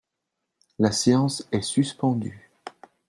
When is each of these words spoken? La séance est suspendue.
La 0.79 0.91
séance 0.91 1.47
est 1.51 1.61
suspendue. 1.61 2.49